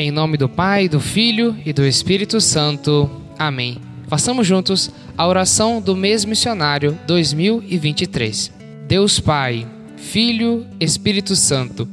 Em 0.00 0.12
nome 0.12 0.36
do 0.36 0.48
Pai, 0.48 0.88
do 0.88 1.00
Filho 1.00 1.56
e 1.66 1.72
do 1.72 1.84
Espírito 1.84 2.40
Santo. 2.40 3.10
Amém. 3.36 3.78
Façamos 4.06 4.46
juntos 4.46 4.92
a 5.16 5.26
oração 5.26 5.80
do 5.80 5.96
mês 5.96 6.24
missionário 6.24 6.96
2023. 7.04 8.52
Deus 8.86 9.18
Pai, 9.18 9.66
Filho, 9.96 10.64
Espírito 10.78 11.34
Santo, 11.34 11.88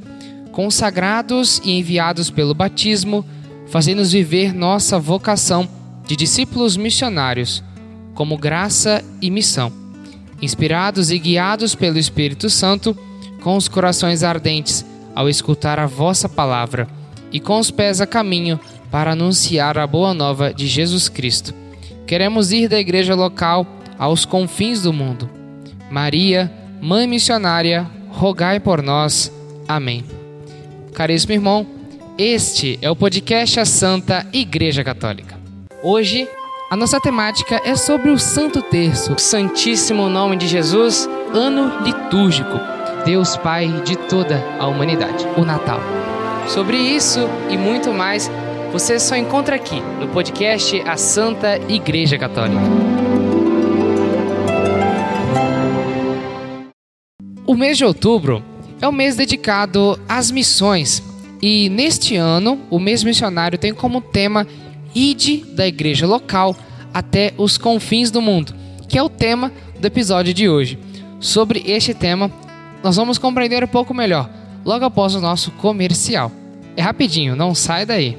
consagrados 0.52 1.60
e 1.66 1.80
enviados 1.80 2.30
pelo 2.30 2.54
batismo, 2.54 3.26
fazei-nos 3.72 4.12
viver 4.12 4.54
nossa 4.54 5.00
vocação 5.00 5.68
de 6.06 6.16
discípulos 6.16 6.78
missionários, 6.78 7.64
como 8.14 8.38
graça 8.38 9.04
e 9.20 9.32
missão. 9.32 9.74
Inspirados 10.40 11.10
e 11.10 11.18
guiados 11.18 11.74
pelo 11.74 11.98
Espírito 11.98 12.52
Santo, 12.52 12.96
com 13.42 13.58
os 13.58 13.68
corações 13.68 14.22
ardentes 14.22 14.86
ao 15.16 15.28
escutar 15.28 15.80
a 15.80 15.88
vossa 15.88 16.30
palavra 16.30 16.88
e 17.36 17.40
com 17.42 17.60
os 17.60 17.70
pés 17.70 18.00
a 18.00 18.08
caminho 18.08 18.58
para 18.90 19.12
anunciar 19.12 19.78
a 19.78 19.86
boa 19.86 20.14
nova 20.14 20.54
de 20.54 20.68
Jesus 20.68 21.10
Cristo. 21.10 21.54
Queremos 22.08 22.54
ir 22.54 22.70
da 22.70 22.80
igreja 22.80 23.14
local 23.14 23.68
aos 24.00 24.24
confins 24.24 24.84
do 24.84 24.94
mundo. 24.94 25.30
Maria, 25.92 26.50
Mãe 26.82 27.06
missionária, 27.06 27.86
rogai 28.10 28.60
por 28.60 28.82
nós. 28.82 29.30
Amém. 29.68 30.06
Caríssimo 30.94 31.34
irmão, 31.34 31.68
este 32.18 32.80
é 32.82 32.90
o 32.90 32.96
podcast 32.96 33.60
A 33.60 33.66
Santa 33.66 34.26
Igreja 34.32 34.82
Católica. 34.82 35.38
Hoje, 35.84 36.30
a 36.72 36.78
nossa 36.78 37.02
temática 37.02 37.62
é 37.66 37.76
sobre 37.76 38.12
o 38.12 38.18
Santo 38.18 38.62
Terço, 38.62 39.14
o 39.14 39.20
Santíssimo 39.20 40.08
Nome 40.08 40.38
de 40.38 40.48
Jesus, 40.48 41.10
ano 41.34 41.84
litúrgico, 41.84 42.60
Deus 43.04 43.36
Pai 43.36 43.68
de 43.84 43.98
toda 43.98 44.42
a 44.58 44.68
humanidade, 44.68 45.26
o 45.36 45.44
Natal. 45.44 45.95
Sobre 46.48 46.78
isso 46.78 47.20
e 47.50 47.58
muito 47.58 47.92
mais, 47.94 48.30
você 48.72 49.00
só 49.00 49.16
encontra 49.16 49.56
aqui 49.56 49.82
no 50.00 50.08
podcast 50.10 50.80
A 50.82 50.96
Santa 50.96 51.58
Igreja 51.68 52.18
Católica. 52.18 52.62
O 57.48 57.56
mês 57.56 57.78
de 57.78 57.86
outubro 57.86 58.44
é 58.82 58.88
o 58.88 58.92
mês 58.92 59.16
dedicado 59.16 60.00
às 60.08 60.30
missões 60.30 61.02
e 61.42 61.70
neste 61.70 62.16
ano 62.16 62.60
o 62.70 62.80
mês 62.80 63.04
missionário 63.04 63.58
tem 63.58 63.74
como 63.74 64.02
tema 64.02 64.48
Ide 64.94 65.44
da 65.54 65.68
igreja 65.68 66.08
local 66.08 66.56
até 66.94 67.34
os 67.38 67.58
confins 67.58 68.10
do 68.10 68.22
mundo, 68.22 68.54
que 68.88 68.98
é 68.98 69.04
o 69.04 69.10
tema 69.10 69.52
do 69.80 69.86
episódio 69.86 70.34
de 70.34 70.48
hoje. 70.48 70.80
Sobre 71.20 71.64
este 71.66 71.94
tema, 71.94 72.32
nós 72.84 72.96
vamos 72.96 73.18
compreender 73.18 73.64
um 73.64 73.68
pouco 73.68 73.94
melhor 73.94 74.30
logo 74.66 74.84
após 74.84 75.14
o 75.14 75.22
nosso 75.22 75.52
comercial. 75.52 76.32
É 76.76 76.82
rapidinho, 76.82 77.36
não 77.36 77.56
sai 77.56 77.86
daí. 77.86 78.18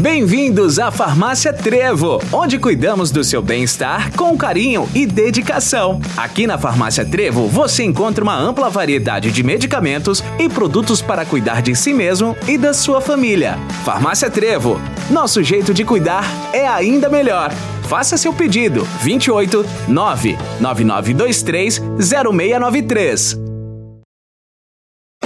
Bem-vindos 0.00 0.78
à 0.78 0.90
Farmácia 0.92 1.52
Trevo, 1.52 2.20
onde 2.32 2.58
cuidamos 2.58 3.10
do 3.10 3.24
seu 3.24 3.42
bem-estar 3.42 4.14
com 4.14 4.36
carinho 4.36 4.88
e 4.94 5.06
dedicação. 5.06 6.00
Aqui 6.16 6.46
na 6.46 6.58
Farmácia 6.58 7.04
Trevo 7.04 7.48
você 7.48 7.82
encontra 7.82 8.22
uma 8.22 8.38
ampla 8.38 8.68
variedade 8.68 9.32
de 9.32 9.42
medicamentos 9.42 10.22
e 10.38 10.48
produtos 10.48 11.02
para 11.02 11.24
cuidar 11.24 11.62
de 11.62 11.74
si 11.74 11.92
mesmo 11.92 12.36
e 12.46 12.56
da 12.58 12.72
sua 12.74 13.00
família. 13.00 13.58
Farmácia 13.84 14.30
Trevo, 14.30 14.80
nosso 15.10 15.42
jeito 15.42 15.74
de 15.74 15.84
cuidar 15.84 16.24
é 16.52 16.68
ainda 16.68 17.08
melhor. 17.08 17.50
Faça 17.88 18.16
seu 18.16 18.32
pedido 18.32 18.86
28 19.02 19.64
99923 19.88 21.82
0693. 21.98 23.47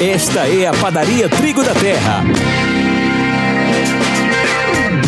Esta 0.03 0.49
é 0.49 0.67
a 0.67 0.73
Padaria 0.73 1.29
Trigo 1.29 1.63
da 1.63 1.73
Terra. 1.75 2.25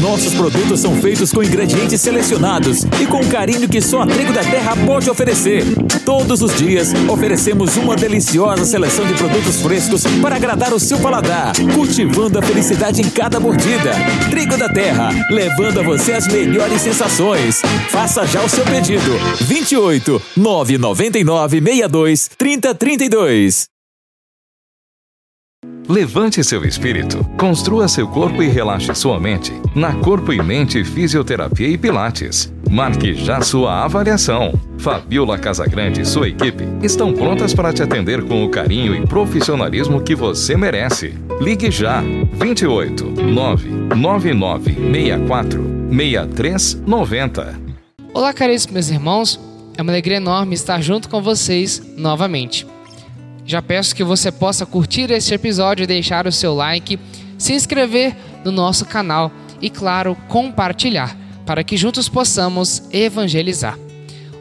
Nossos 0.00 0.32
produtos 0.34 0.78
são 0.78 0.94
feitos 1.02 1.32
com 1.32 1.42
ingredientes 1.42 2.00
selecionados 2.00 2.84
e 3.02 3.04
com 3.04 3.18
carinho 3.26 3.68
que 3.68 3.80
só 3.80 4.02
a 4.02 4.06
Trigo 4.06 4.32
da 4.32 4.44
Terra 4.44 4.76
pode 4.86 5.10
oferecer. 5.10 5.64
Todos 6.04 6.42
os 6.42 6.54
dias 6.56 6.92
oferecemos 7.08 7.76
uma 7.76 7.96
deliciosa 7.96 8.64
seleção 8.64 9.04
de 9.04 9.14
produtos 9.14 9.60
frescos 9.60 10.04
para 10.22 10.36
agradar 10.36 10.72
o 10.72 10.78
seu 10.78 11.00
paladar, 11.00 11.54
cultivando 11.74 12.38
a 12.38 12.42
felicidade 12.42 13.02
em 13.02 13.10
cada 13.10 13.40
mordida. 13.40 13.94
Trigo 14.30 14.56
da 14.56 14.68
Terra, 14.68 15.08
levando 15.28 15.80
a 15.80 15.82
você 15.82 16.12
as 16.12 16.28
melhores 16.28 16.80
sensações. 16.80 17.60
Faça 17.90 18.24
já 18.28 18.44
o 18.44 18.48
seu 18.48 18.64
pedido. 18.64 19.10
28 19.40 20.22
999 20.36 21.58
62 21.58 22.30
3032. 22.38 23.73
Levante 25.88 26.42
seu 26.42 26.64
espírito, 26.64 27.22
construa 27.36 27.86
seu 27.88 28.08
corpo 28.08 28.42
e 28.42 28.48
relaxe 28.48 28.94
sua 28.94 29.20
mente 29.20 29.52
na 29.74 29.92
Corpo 29.92 30.32
e 30.32 30.42
Mente 30.42 30.82
Fisioterapia 30.82 31.68
e 31.68 31.76
Pilates. 31.76 32.50
Marque 32.70 33.14
já 33.14 33.42
sua 33.42 33.84
avaliação. 33.84 34.58
Fabiola 34.78 35.38
Casagrande 35.38 36.00
e 36.00 36.06
sua 36.06 36.28
equipe 36.28 36.64
estão 36.82 37.12
prontas 37.12 37.52
para 37.52 37.72
te 37.72 37.82
atender 37.82 38.24
com 38.24 38.44
o 38.44 38.50
carinho 38.50 38.94
e 38.94 39.06
profissionalismo 39.06 40.00
que 40.00 40.14
você 40.14 40.56
merece. 40.56 41.14
Ligue 41.40 41.70
já 41.70 42.02
28 42.32 43.04
999 43.22 44.74
64 44.74 45.62
6390. 45.90 47.60
Olá, 48.14 48.32
caríssimos 48.32 48.72
meus 48.72 48.90
irmãos. 48.90 49.40
É 49.76 49.82
uma 49.82 49.92
alegria 49.92 50.16
enorme 50.16 50.54
estar 50.54 50.80
junto 50.80 51.10
com 51.10 51.20
vocês 51.20 51.82
novamente. 51.96 52.66
Já 53.46 53.60
peço 53.60 53.94
que 53.94 54.02
você 54.02 54.32
possa 54.32 54.64
curtir 54.64 55.10
este 55.10 55.34
episódio 55.34 55.86
deixar 55.86 56.26
o 56.26 56.32
seu 56.32 56.54
like, 56.54 56.98
se 57.36 57.52
inscrever 57.52 58.16
no 58.42 58.50
nosso 58.50 58.86
canal 58.86 59.30
e, 59.60 59.68
claro, 59.68 60.16
compartilhar, 60.28 61.16
para 61.44 61.62
que 61.62 61.76
juntos 61.76 62.08
possamos 62.08 62.82
evangelizar. 62.90 63.78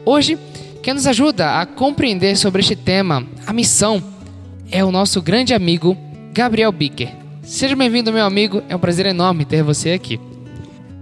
Hoje, 0.06 0.38
quem 0.82 0.94
nos 0.94 1.06
ajuda 1.06 1.60
a 1.60 1.66
compreender 1.66 2.36
sobre 2.36 2.60
este 2.60 2.74
tema, 2.76 3.26
a 3.46 3.52
missão, 3.52 4.02
é 4.70 4.82
o 4.82 4.90
nosso 4.90 5.20
grande 5.20 5.52
amigo 5.52 5.96
Gabriel 6.32 6.72
Bicker. 6.72 7.10
Seja 7.42 7.76
bem-vindo, 7.76 8.12
meu 8.12 8.24
amigo, 8.24 8.62
é 8.70 8.76
um 8.76 8.78
prazer 8.78 9.04
enorme 9.04 9.44
ter 9.44 9.62
você 9.62 9.90
aqui. 9.92 10.18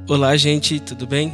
Olá, 0.08 0.36
gente, 0.36 0.80
tudo 0.80 1.06
bem? 1.06 1.32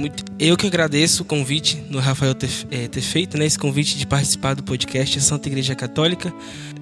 Muito, 0.00 0.24
eu 0.38 0.56
que 0.56 0.66
agradeço 0.66 1.22
o 1.22 1.26
convite 1.26 1.84
no 1.90 1.98
Rafael 1.98 2.34
ter, 2.34 2.48
é, 2.70 2.88
ter 2.88 3.02
feito, 3.02 3.36
né, 3.36 3.44
esse 3.44 3.58
convite 3.58 3.98
de 3.98 4.06
participar 4.06 4.54
do 4.54 4.62
podcast 4.62 5.20
Santa 5.20 5.46
Igreja 5.46 5.74
Católica. 5.74 6.32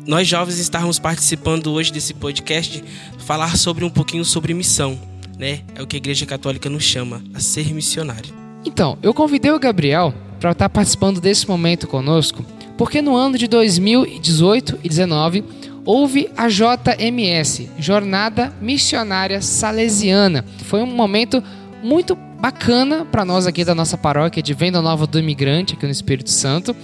Nós 0.07 0.29
jovens 0.29 0.61
estarmos 0.61 1.01
participando 1.01 1.73
hoje 1.73 1.93
desse 1.93 2.15
podcast, 2.15 2.85
falar 3.19 3.57
sobre 3.57 3.85
um 3.85 3.91
pouquinho 3.91 4.25
sobre 4.25 4.55
missão, 4.55 4.97
né? 5.37 5.63
É 5.75 5.83
o 5.83 5.87
que 5.87 5.97
a 5.97 5.99
Igreja 5.99 6.25
Católica 6.27 6.71
nos 6.71 6.85
chama, 6.85 7.21
a 7.35 7.41
ser 7.41 7.75
missionário. 7.75 8.33
Então, 8.65 8.97
eu 9.03 9.13
convidei 9.13 9.51
o 9.51 9.59
Gabriel 9.59 10.15
para 10.39 10.53
estar 10.53 10.69
participando 10.69 11.21
desse 11.21 11.49
momento 11.49 11.89
conosco, 11.89 12.47
porque 12.77 13.03
no 13.03 13.17
ano 13.17 13.37
de 13.37 13.49
2018 13.49 14.79
e 14.85 14.89
19 14.89 15.45
houve 15.85 16.31
a 16.37 16.47
JMS, 16.47 17.69
Jornada 17.81 18.53
Missionária 18.63 19.43
Salesiana. 19.43 20.45
Foi 20.67 20.81
um 20.81 20.87
momento 20.87 21.43
muito 21.83 22.17
bacana 22.39 23.05
para 23.05 23.25
nós 23.25 23.47
aqui 23.47 23.65
da 23.65 23.75
nossa 23.75 23.99
paróquia 23.99 24.43
de 24.43 24.55
Venda 24.55 24.81
Nova 24.81 25.07
do 25.07 25.19
Imigrante, 25.19 25.75
aqui 25.75 25.85
no 25.85 25.93
Espírito 25.93 26.31
Santo, 26.31 26.75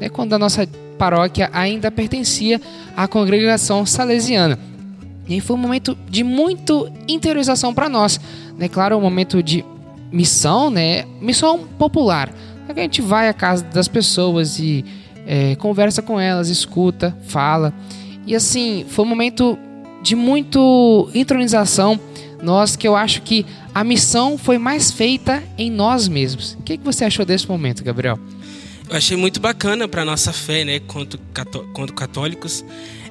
né, 0.00 0.08
quando 0.08 0.32
a 0.34 0.38
nossa 0.38 0.68
paróquia 0.98 1.50
ainda 1.52 1.90
pertencia 1.90 2.60
à 2.96 3.08
congregação 3.08 3.84
salesiana. 3.84 4.58
E 5.28 5.40
foi 5.40 5.56
um 5.56 5.60
momento 5.60 5.96
de 6.08 6.24
muito 6.24 6.90
interiorização 7.08 7.72
para 7.72 7.88
nós. 7.88 8.20
Né? 8.58 8.68
Claro, 8.68 8.96
um 8.96 9.00
momento 9.00 9.42
de 9.42 9.64
missão, 10.12 10.70
né? 10.70 11.04
missão 11.20 11.60
popular. 11.78 12.32
É 12.68 12.72
a 12.72 12.82
gente 12.82 13.00
vai 13.00 13.28
à 13.28 13.32
casa 13.32 13.64
das 13.64 13.88
pessoas 13.88 14.58
e 14.58 14.84
é, 15.26 15.54
conversa 15.56 16.02
com 16.02 16.18
elas, 16.18 16.48
escuta, 16.48 17.16
fala. 17.26 17.72
E 18.26 18.34
assim, 18.34 18.84
foi 18.88 19.04
um 19.04 19.08
momento 19.08 19.58
de 20.02 20.14
muito 20.14 21.08
intronização. 21.14 21.98
Nós 22.42 22.74
que 22.74 22.86
eu 22.88 22.96
acho 22.96 23.22
que 23.22 23.46
a 23.74 23.84
missão 23.84 24.36
foi 24.36 24.58
mais 24.58 24.90
feita 24.90 25.42
em 25.56 25.70
nós 25.70 26.08
mesmos. 26.08 26.56
O 26.58 26.62
que, 26.62 26.76
que 26.76 26.84
você 26.84 27.04
achou 27.04 27.24
desse 27.24 27.48
momento, 27.48 27.84
Gabriel? 27.84 28.18
Eu 28.88 28.96
achei 28.96 29.16
muito 29.16 29.38
bacana 29.40 29.86
para 29.86 30.04
nossa 30.04 30.32
fé, 30.32 30.64
né, 30.64 30.80
quanto, 30.80 31.18
quanto 31.72 31.94
católicos, 31.94 32.64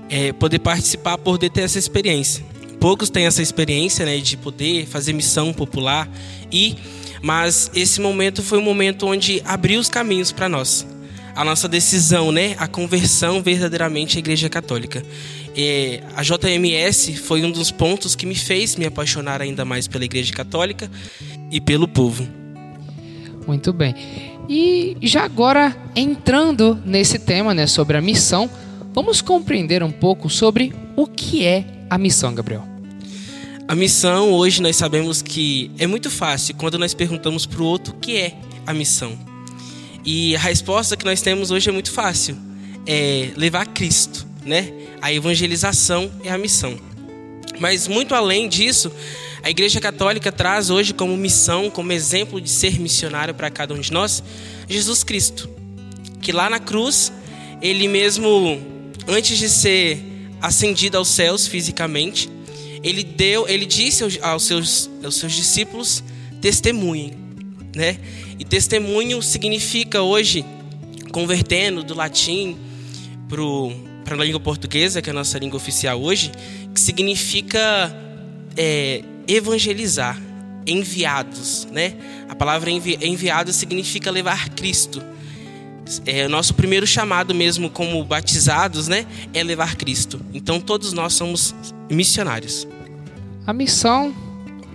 é, 0.09 0.33
poder 0.33 0.59
participar, 0.59 1.17
poder 1.17 1.49
ter 1.49 1.61
essa 1.61 1.79
experiência. 1.79 2.43
Poucos 2.79 3.09
têm 3.09 3.25
essa 3.25 3.41
experiência, 3.41 4.05
né, 4.05 4.17
de 4.17 4.35
poder 4.35 4.85
fazer 4.85 5.13
missão 5.13 5.53
popular 5.53 6.09
e, 6.51 6.75
mas 7.21 7.71
esse 7.73 8.01
momento 8.01 8.43
foi 8.43 8.57
um 8.57 8.61
momento 8.61 9.07
onde 9.07 9.41
abriu 9.45 9.79
os 9.79 9.89
caminhos 9.89 10.31
para 10.31 10.49
nós. 10.49 10.85
A 11.35 11.45
nossa 11.45 11.69
decisão, 11.69 12.31
né, 12.31 12.55
a 12.57 12.67
conversão 12.67 13.41
verdadeiramente 13.41 14.17
à 14.17 14.19
Igreja 14.19 14.49
Católica. 14.49 15.01
A 16.15 16.23
JMS 16.23 17.17
foi 17.17 17.43
um 17.43 17.51
dos 17.51 17.71
pontos 17.71 18.15
que 18.15 18.25
me 18.25 18.35
fez 18.35 18.75
me 18.75 18.85
apaixonar 18.85 19.41
ainda 19.41 19.65
mais 19.65 19.87
pela 19.87 20.05
Igreja 20.05 20.33
Católica 20.33 20.89
e 21.51 21.59
pelo 21.59 21.87
povo. 21.87 22.27
Muito 23.47 23.73
bem. 23.73 23.95
E 24.47 24.97
já 25.01 25.23
agora 25.23 25.75
entrando 25.95 26.81
nesse 26.85 27.19
tema, 27.19 27.53
né, 27.53 27.67
sobre 27.67 27.97
a 27.97 28.01
missão, 28.01 28.49
vamos 28.93 29.21
compreender 29.21 29.83
um 29.83 29.91
pouco 29.91 30.29
sobre 30.29 30.73
o 30.95 31.05
que 31.05 31.45
é 31.45 31.65
a 31.89 31.97
missão, 31.97 32.33
Gabriel. 32.33 32.63
A 33.67 33.75
missão, 33.75 34.31
hoje 34.31 34.61
nós 34.61 34.75
sabemos 34.75 35.21
que 35.21 35.69
é 35.77 35.85
muito 35.85 36.09
fácil 36.09 36.55
quando 36.55 36.79
nós 36.79 36.95
perguntamos 36.95 37.45
para 37.45 37.61
o 37.61 37.65
outro 37.65 37.93
o 37.93 37.99
que 37.99 38.17
é 38.17 38.35
a 38.65 38.73
missão. 38.73 39.15
E 40.03 40.35
a 40.35 40.39
resposta 40.39 40.97
que 40.97 41.05
nós 41.05 41.21
temos 41.21 41.51
hoje 41.51 41.69
é 41.69 41.71
muito 41.71 41.91
fácil: 41.91 42.35
é 42.87 43.29
levar 43.37 43.67
Cristo, 43.67 44.25
né? 44.43 44.73
A 45.01 45.11
evangelização 45.13 46.11
é 46.23 46.31
a 46.31 46.37
missão. 46.37 46.77
Mas 47.59 47.87
muito 47.87 48.15
além 48.15 48.47
disso, 48.47 48.91
a 49.41 49.49
Igreja 49.49 49.79
Católica 49.79 50.31
traz 50.31 50.69
hoje 50.69 50.93
como 50.93 51.15
missão, 51.15 51.69
como 51.69 51.91
exemplo 51.91 52.39
de 52.39 52.49
ser 52.49 52.79
missionário 52.79 53.33
para 53.33 53.49
cada 53.49 53.73
um 53.73 53.79
de 53.79 53.91
nós, 53.91 54.23
Jesus 54.67 55.03
Cristo. 55.03 55.49
Que 56.21 56.31
lá 56.31 56.49
na 56.49 56.59
cruz, 56.59 57.11
ele 57.61 57.87
mesmo, 57.87 58.61
antes 59.07 59.37
de 59.37 59.49
ser 59.49 60.03
ascendido 60.41 60.97
aos 60.97 61.07
céus 61.07 61.47
fisicamente, 61.47 62.29
ele 62.83 63.03
deu, 63.03 63.47
ele 63.47 63.65
disse 63.65 64.03
aos 64.21 64.43
seus, 64.43 64.89
aos 65.03 65.15
seus 65.15 65.33
discípulos: 65.33 66.03
testemunhem, 66.41 67.13
né? 67.75 67.97
E 68.37 68.45
testemunho 68.45 69.21
significa 69.21 70.01
hoje, 70.01 70.45
convertendo 71.11 71.83
do 71.83 71.93
latim 71.93 72.57
para 74.09 74.23
a 74.23 74.25
língua 74.25 74.39
portuguesa, 74.39 75.01
que 75.03 75.09
é 75.09 75.11
a 75.11 75.13
nossa 75.13 75.37
língua 75.37 75.57
oficial 75.57 76.01
hoje, 76.01 76.31
que 76.73 76.81
significa 76.81 77.95
é, 78.57 79.03
evangelizar, 79.27 80.19
enviados, 80.65 81.67
né? 81.71 81.93
A 82.27 82.33
palavra 82.33 82.71
envi 82.71 82.97
enviado 83.01 83.53
significa 83.53 84.09
levar 84.09 84.49
Cristo. 84.49 85.01
É, 86.07 86.25
o 86.25 86.29
nosso 86.29 86.55
primeiro 86.55 86.87
chamado 86.87 87.35
mesmo 87.35 87.69
como 87.69 88.03
batizados, 88.03 88.87
né, 88.87 89.05
é 89.33 89.43
levar 89.43 89.75
Cristo. 89.75 90.19
Então 90.33 90.59
todos 90.59 90.91
nós 90.91 91.13
somos 91.13 91.53
missionários. 91.89 92.67
A 93.45 93.53
missão 93.53 94.13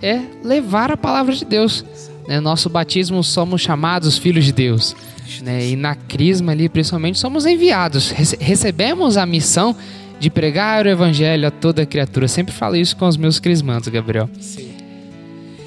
é 0.01 0.21
levar 0.43 0.91
a 0.91 0.97
palavra 0.97 1.33
de 1.33 1.45
Deus. 1.45 1.83
Né? 2.27 2.39
Nosso 2.39 2.69
batismo 2.69 3.23
somos 3.23 3.61
chamados 3.61 4.17
filhos 4.17 4.45
de 4.45 4.51
Deus. 4.51 4.95
Né? 5.41 5.67
E 5.67 5.75
na 5.75 5.95
crisma 5.95 6.51
ali, 6.51 6.69
principalmente, 6.69 7.19
somos 7.19 7.45
enviados. 7.45 8.11
Rece 8.11 8.37
recebemos 8.39 9.17
a 9.17 9.25
missão 9.25 9.75
de 10.19 10.29
pregar 10.29 10.85
o 10.85 10.89
evangelho 10.89 11.47
a 11.47 11.51
toda 11.51 11.85
criatura. 11.85 12.27
Sempre 12.27 12.53
falo 12.53 12.75
isso 12.75 12.95
com 12.95 13.07
os 13.07 13.17
meus 13.17 13.39
crismandos, 13.39 13.87
Gabriel. 13.89 14.29
Sim. 14.39 14.75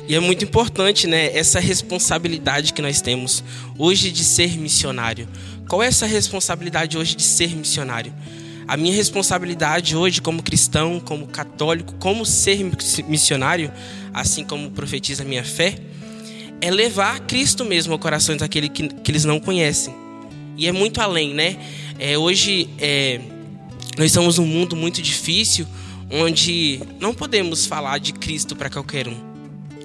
E 0.08 0.14
é 0.14 0.20
muito 0.20 0.43
importante, 0.43 1.06
né, 1.06 1.37
essa 1.37 1.60
responsabilidade 1.60 2.72
que 2.72 2.81
nós 2.81 3.02
temos 3.02 3.44
hoje 3.76 4.10
de 4.10 4.25
ser 4.25 4.56
missionário. 4.56 5.28
Qual 5.69 5.82
é 5.82 5.87
essa 5.87 6.06
responsabilidade 6.06 6.96
hoje 6.96 7.14
de 7.14 7.22
ser 7.22 7.55
missionário? 7.55 8.10
A 8.66 8.75
minha 8.75 8.94
responsabilidade 8.94 9.94
hoje 9.94 10.22
como 10.22 10.43
cristão, 10.43 10.99
como 10.99 11.26
católico, 11.26 11.94
como 11.99 12.25
ser 12.25 12.58
missionário, 13.06 13.70
assim 14.14 14.44
como 14.44 14.70
profetiza 14.70 15.25
a 15.25 15.26
minha 15.26 15.44
fé, 15.44 15.78
é 16.60 16.70
levar 16.70 17.20
Cristo 17.20 17.64
mesmo 17.64 17.93
ao 17.93 17.99
coração 17.99 18.37
daquele 18.37 18.69
que, 18.69 18.88
que 18.88 19.10
eles 19.10 19.25
não 19.25 19.38
conhecem. 19.38 19.94
E 20.56 20.66
é 20.66 20.72
muito 20.72 21.00
além, 21.00 21.34
né? 21.34 21.56
É, 21.99 22.19
hoje 22.19 22.69
é, 22.78 23.20
nós 23.96 24.06
estamos 24.06 24.38
num 24.38 24.46
mundo 24.46 24.75
muito 24.75 25.00
difícil, 25.00 25.66
onde 26.10 26.81
não 26.99 27.14
podemos 27.14 27.66
falar 27.66 27.99
de 27.99 28.12
Cristo 28.12 28.56
para 28.56 28.69
qualquer 28.69 29.06
um 29.06 29.28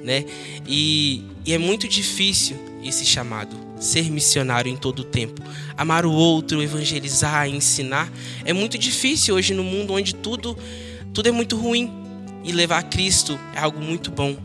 né? 0.04 0.25
E, 0.68 1.24
e 1.46 1.54
é 1.54 1.58
muito 1.58 1.88
difícil 1.88 2.58
esse 2.84 3.06
chamado, 3.06 3.56
ser 3.80 4.12
missionário 4.12 4.72
em 4.72 4.75
todo 4.75 5.00
o 5.00 5.04
tempo. 5.04 5.42
Amar 5.78 6.06
o 6.06 6.12
outro, 6.12 6.62
evangelizar, 6.62 7.48
ensinar. 7.48 8.12
É 8.44 8.52
muito 8.52 8.78
difícil 8.78 9.36
hoje 9.36 9.54
no 9.54 9.64
mundo 9.64 9.94
onde 9.94 10.14
tudo, 10.14 10.58
tudo 11.14 11.30
é 11.30 11.31
muito 11.31 11.56
ruim. 11.56 11.92
E 12.44 12.52
levar 12.52 12.84
Cristo 12.84 13.40
é 13.56 13.60
algo 13.60 13.80
muito 13.80 14.12
bom. 14.12 14.36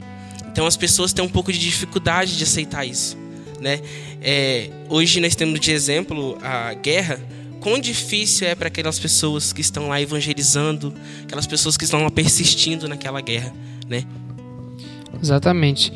Então 0.51 0.67
as 0.67 0.77
pessoas 0.77 1.13
têm 1.13 1.25
um 1.25 1.29
pouco 1.29 1.53
de 1.53 1.59
dificuldade 1.59 2.37
de 2.37 2.45
aceitar 2.45 2.85
isso. 2.85 3.17
Né? 3.61 3.81
É, 4.21 4.71
hoje 4.89 5.21
nós 5.21 5.35
temos 5.35 5.61
de 5.61 5.71
exemplo 5.71 6.39
a 6.43 6.75
guerra. 6.75 7.21
Quão 7.61 7.79
difícil 7.79 8.47
é 8.47 8.55
para 8.55 8.69
aquelas 8.69 8.99
pessoas 8.99 9.53
que 9.53 9.61
estão 9.61 9.89
lá 9.89 10.01
evangelizando, 10.01 10.95
aquelas 11.25 11.47
pessoas 11.47 11.77
que 11.77 11.85
estão 11.85 12.03
lá 12.03 12.11
persistindo 12.11 12.87
naquela 12.89 13.21
guerra, 13.21 13.53
né? 13.89 14.05
Exatamente. 15.21 15.93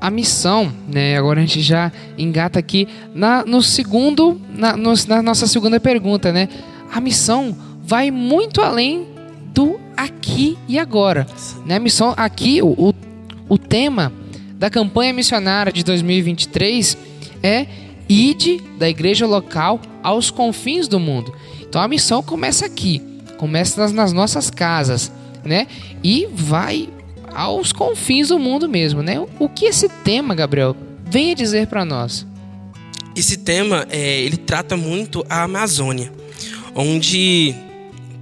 A 0.00 0.08
missão, 0.08 0.72
né? 0.86 1.18
Agora 1.18 1.40
a 1.40 1.44
gente 1.44 1.60
já 1.60 1.90
engata 2.16 2.60
aqui 2.60 2.86
na, 3.12 3.44
no 3.44 3.60
segundo, 3.60 4.40
na, 4.50 4.76
no, 4.76 4.94
na 5.08 5.20
nossa 5.20 5.48
segunda 5.48 5.80
pergunta, 5.80 6.32
né? 6.32 6.48
A 6.92 7.00
missão 7.00 7.56
vai 7.82 8.12
muito 8.12 8.60
além 8.60 9.08
do 9.52 9.80
aqui 9.96 10.56
e 10.68 10.78
agora, 10.78 11.26
né? 11.66 11.76
A 11.76 11.80
missão 11.80 12.14
aqui, 12.16 12.62
o, 12.62 12.68
o, 12.68 12.94
o 13.48 13.56
tema 13.56 14.12
da 14.54 14.68
campanha 14.68 15.12
missionária 15.12 15.72
de 15.72 15.84
2023 15.84 16.98
é 17.42 17.66
ide 18.08 18.60
da 18.78 18.88
igreja 18.88 19.26
local 19.26 19.80
aos 20.02 20.30
confins 20.30 20.88
do 20.88 20.98
mundo. 20.98 21.34
Então 21.60 21.80
a 21.80 21.88
missão 21.88 22.22
começa 22.22 22.66
aqui, 22.66 23.02
começa 23.36 23.88
nas, 23.88 24.12
nossas 24.12 24.50
casas, 24.50 25.12
né? 25.44 25.66
E 26.02 26.26
vai 26.32 26.88
aos 27.34 27.72
confins 27.72 28.28
do 28.28 28.38
mundo 28.38 28.68
mesmo, 28.68 29.02
né? 29.02 29.24
O 29.38 29.48
que 29.48 29.66
esse 29.66 29.88
tema, 29.88 30.34
Gabriel, 30.34 30.74
vem 31.04 31.32
a 31.32 31.34
dizer 31.34 31.66
para 31.66 31.84
nós? 31.84 32.26
Esse 33.14 33.38
tema, 33.38 33.86
é, 33.90 34.20
ele 34.20 34.36
trata 34.36 34.76
muito 34.76 35.24
a 35.28 35.42
Amazônia, 35.42 36.12
onde 36.74 37.54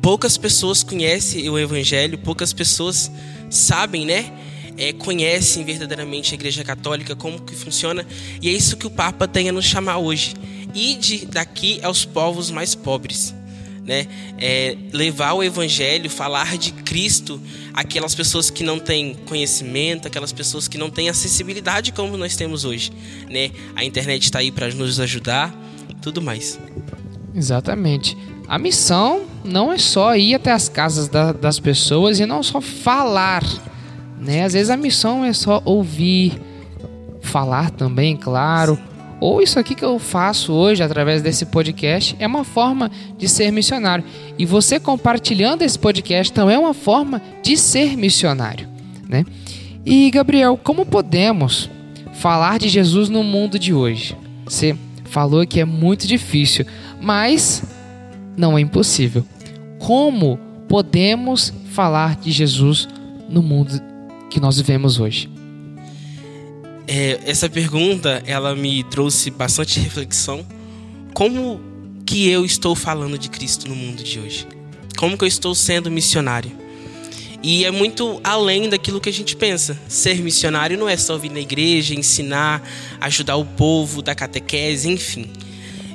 poucas 0.01 0.37
pessoas 0.37 0.83
conhecem 0.83 1.49
o 1.49 1.59
Evangelho, 1.59 2.19
poucas 2.19 2.53
pessoas 2.53 3.11
sabem, 3.51 4.05
né? 4.05 4.33
É, 4.77 4.93
conhecem 4.93 5.65
verdadeiramente 5.65 6.33
a 6.33 6.35
Igreja 6.35 6.63
Católica, 6.63 7.17
como 7.17 7.41
que 7.41 7.55
funciona, 7.55 8.07
e 8.41 8.49
é 8.49 8.53
isso 8.53 8.77
que 8.77 8.87
o 8.87 8.91
Papa 8.91 9.27
tem 9.27 9.49
a 9.49 9.53
nos 9.53 9.65
chamar 9.65 9.99
hoje. 9.99 10.35
Ide 10.75 11.27
daqui 11.27 11.81
aos 11.83 12.05
povos 12.05 12.51
mais 12.51 12.75
pobres 12.75 13.35
né? 13.87 14.07
É 14.37 14.77
levar 14.93 15.35
o 15.35 15.43
evangelho, 15.43 16.11
falar 16.11 16.59
de 16.59 16.73
Cristo 16.73 17.41
aquelas 17.73 18.15
pessoas 18.15 18.51
que 18.51 18.65
não 18.65 18.79
têm 18.81 19.15
conhecimento, 19.27 20.09
aquelas 20.09 20.33
pessoas 20.33 20.67
que 20.67 20.77
não 20.77 20.91
têm 20.91 21.09
acessibilidade 21.09 21.93
como 21.93 22.17
nós 22.17 22.35
temos 22.35 22.65
hoje, 22.65 22.91
né? 23.31 23.51
A 23.77 23.85
internet 23.85 24.25
está 24.25 24.41
aí 24.41 24.51
para 24.51 24.69
nos 24.75 24.99
ajudar, 24.99 25.55
tudo 26.03 26.21
mais. 26.21 26.59
Exatamente. 27.35 28.17
A 28.49 28.59
missão 28.59 29.27
não 29.45 29.73
é 29.73 29.79
só 29.79 30.17
ir 30.17 30.35
até 30.35 30.53
as 30.53 30.69
casas 30.69 31.09
da, 31.09 31.33
das 31.33 31.61
pessoas 31.61 32.19
e 32.19 32.27
não 32.27 32.43
só 32.43 32.61
falar, 32.61 33.45
né? 34.27 34.45
Às 34.45 34.53
vezes 34.55 34.71
a 34.71 34.77
missão 34.77 35.25
é 35.25 35.33
só 35.33 35.63
ouvir, 35.65 36.41
falar 37.21 37.71
também, 37.71 38.17
claro. 38.17 38.79
Ou 39.21 39.41
isso 39.41 39.59
aqui 39.59 39.75
que 39.75 39.85
eu 39.85 39.99
faço 39.99 40.53
hoje 40.53 40.83
através 40.83 41.23
desse 41.23 41.47
podcast 41.47 42.15
é 42.19 42.27
uma 42.27 42.45
forma 42.45 42.91
de 43.17 43.29
ser 43.29 43.51
missionário. 43.51 44.05
E 44.37 44.45
você 44.45 44.79
compartilhando 44.79 45.63
esse 45.63 45.79
podcast 45.79 46.33
também 46.33 46.57
é 46.57 46.59
uma 46.59 46.75
forma 46.75 47.23
de 47.43 47.57
ser 47.57 47.97
missionário, 47.97 48.69
né? 49.09 49.25
E 49.87 50.11
Gabriel, 50.11 50.59
como 50.63 50.85
podemos 50.85 51.71
falar 52.15 52.59
de 52.59 52.69
Jesus 52.69 53.09
no 53.09 53.23
mundo 53.23 53.59
de 53.59 53.73
hoje? 53.73 54.17
Você 54.45 54.77
falou 55.05 55.47
que 55.47 55.61
é 55.61 55.65
muito 55.65 56.07
difícil, 56.07 56.67
mas 57.01 57.63
não 58.37 58.59
é 58.59 58.61
impossível. 58.61 59.25
Como 59.79 60.39
podemos 60.69 61.55
falar 61.71 62.17
de 62.17 62.33
Jesus 62.33 62.89
no 63.29 63.43
mundo 63.43 63.81
que 64.31 64.41
nós 64.41 64.57
vivemos 64.57 64.99
hoje? 64.99 65.31
É, 66.87 67.21
essa 67.25 67.49
pergunta 67.49 68.23
ela 68.27 68.55
me 68.55 68.85
trouxe 68.85 69.31
bastante 69.31 69.81
reflexão. 69.81 70.47
Como 71.13 71.61
que 72.05 72.29
eu 72.29 72.45
estou 72.45 72.75
falando 72.75 73.19
de 73.19 73.29
Cristo 73.29 73.69
no 73.69 73.75
mundo 73.75 74.03
de 74.03 74.21
hoje? 74.21 74.47
Como 74.97 75.19
que 75.19 75.25
eu 75.25 75.29
estou 75.29 75.55
sendo 75.55 75.91
missionário? 75.91 76.53
E 77.43 77.65
é 77.65 77.71
muito 77.71 78.21
além 78.25 78.69
daquilo 78.69 79.01
que 79.01 79.09
a 79.09 79.13
gente 79.13 79.37
pensa. 79.37 79.79
Ser 79.89 80.21
missionário 80.23 80.79
não 80.79 80.89
é 80.89 80.97
só 80.97 81.19
vir 81.19 81.31
na 81.31 81.41
igreja, 81.41 81.95
ensinar, 81.95 82.63
ajudar 83.01 83.37
o 83.37 83.45
povo, 83.45 84.03
dar 84.03 84.15
catequese, 84.15 84.89
enfim. 84.89 85.31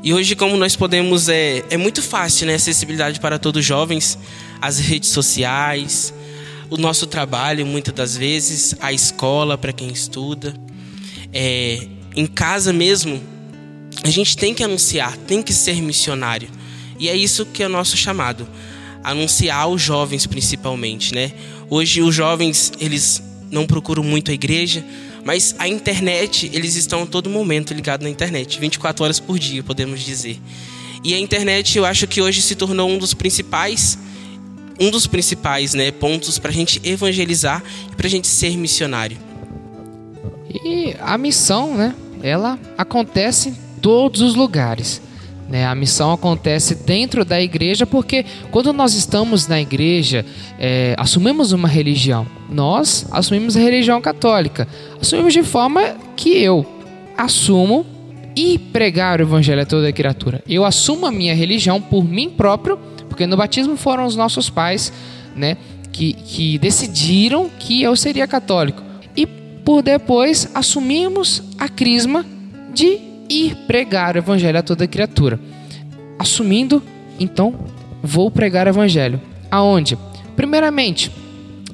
E 0.04 0.14
hoje, 0.14 0.36
como 0.36 0.58
nós 0.58 0.76
podemos, 0.76 1.30
é, 1.30 1.64
é 1.70 1.78
muito 1.78 2.02
fácil, 2.02 2.48
né? 2.48 2.56
Acessibilidade 2.56 3.20
para 3.20 3.38
todos 3.38 3.60
os 3.60 3.66
jovens, 3.66 4.18
as 4.62 4.80
redes 4.80 5.10
sociais, 5.10 6.14
o 6.72 6.78
nosso 6.78 7.06
trabalho, 7.06 7.66
muitas 7.66 7.94
das 7.94 8.16
vezes, 8.16 8.74
a 8.80 8.94
escola 8.94 9.58
para 9.58 9.74
quem 9.74 9.90
estuda 9.90 10.56
é, 11.34 11.86
em 12.16 12.26
casa 12.26 12.72
mesmo, 12.72 13.22
a 14.02 14.10
gente 14.10 14.38
tem 14.38 14.54
que 14.54 14.64
anunciar, 14.64 15.18
tem 15.18 15.44
que 15.44 15.54
ser 15.54 15.82
missionário. 15.82 16.48
E 16.98 17.10
é 17.10 17.16
isso 17.16 17.46
que 17.46 17.62
é 17.62 17.66
o 17.66 17.70
nosso 17.70 17.98
chamado, 17.98 18.48
anunciar 19.04 19.64
aos 19.64 19.82
jovens 19.82 20.26
principalmente, 20.26 21.14
né? 21.14 21.34
Hoje 21.70 22.02
os 22.02 22.16
jovens, 22.16 22.72
eles 22.80 23.22
não 23.52 23.68
procuram 23.68 24.02
muito 24.02 24.32
a 24.32 24.34
igreja, 24.34 24.82
mas 25.26 25.54
a 25.60 25.68
internet, 25.68 26.50
eles 26.54 26.78
estão 26.78 27.04
a 27.04 27.06
todo 27.06 27.30
momento 27.30 27.74
ligados 27.74 28.06
na 28.06 28.10
internet, 28.10 28.58
24 28.58 29.04
horas 29.04 29.20
por 29.20 29.38
dia, 29.38 29.62
podemos 29.62 30.00
dizer. 30.00 30.40
E 31.04 31.14
a 31.14 31.20
internet, 31.20 31.78
eu 31.78 31.84
acho 31.84 32.08
que 32.08 32.22
hoje 32.22 32.42
se 32.42 32.56
tornou 32.56 32.90
um 32.90 32.98
dos 32.98 33.14
principais 33.14 34.00
um 34.82 34.90
dos 34.90 35.06
principais 35.06 35.74
né, 35.74 35.92
pontos 35.92 36.40
para 36.40 36.50
a 36.50 36.54
gente 36.54 36.82
evangelizar 36.84 37.64
e 37.92 37.96
para 37.96 38.08
a 38.08 38.10
gente 38.10 38.28
ser 38.28 38.58
missionário. 38.58 39.18
E 40.66 40.96
a 41.00 41.18
missão, 41.18 41.76
né? 41.76 41.96
Ela 42.24 42.60
acontece 42.78 43.50
em 43.50 43.56
todos 43.82 44.22
os 44.22 44.36
lugares. 44.36 45.02
Né? 45.50 45.66
A 45.66 45.76
missão 45.76 46.12
acontece 46.12 46.76
dentro 46.76 47.26
da 47.26 47.42
igreja 47.42 47.86
porque 47.86 48.26
quando 48.52 48.72
nós 48.72 48.94
estamos 48.94 49.48
na 49.48 49.60
igreja, 49.60 50.26
é, 50.60 50.96
assumimos 50.98 51.52
uma 51.52 51.68
religião. 51.68 52.26
Nós 52.50 53.06
assumimos 53.12 53.56
a 53.58 53.60
religião 53.60 54.02
católica. 54.02 54.68
Assumimos 55.00 55.34
de 55.34 55.44
forma 55.44 55.96
que 56.16 56.38
eu 56.42 56.66
assumo 57.18 57.86
e 58.36 58.58
pregar 58.58 59.20
o 59.20 59.24
evangelho 59.24 59.62
a 59.62 59.66
toda 59.66 59.92
criatura. 59.92 60.42
Eu 60.48 60.64
assumo 60.64 61.06
a 61.06 61.12
minha 61.12 61.36
religião 61.36 61.82
por 61.82 62.04
mim 62.04 62.30
próprio, 62.30 62.80
porque 63.22 63.28
no 63.28 63.38
batismo 63.38 63.78
foram 63.78 64.08
os 64.08 64.16
nossos 64.16 64.50
pais, 64.50 64.92
né, 65.36 65.56
que, 65.92 66.14
que 66.14 66.58
decidiram 66.58 67.52
que 67.60 67.84
eu 67.84 67.96
seria 67.96 68.26
católico. 68.26 68.82
E 69.16 69.28
por 69.28 69.84
depois 69.84 70.50
assumimos 70.56 71.44
a 71.60 71.70
crisma 71.70 72.26
de 72.74 72.98
ir 73.30 73.56
pregar 73.68 74.16
o 74.16 74.18
evangelho 74.18 74.58
a 74.58 74.64
toda 74.64 74.88
criatura. 74.88 75.40
Assumindo, 76.18 76.82
então, 77.20 77.54
vou 78.02 78.32
pregar 78.32 78.66
o 78.66 78.72
evangelho. 78.72 79.22
Aonde? 79.52 79.96
Primeiramente, 80.36 81.12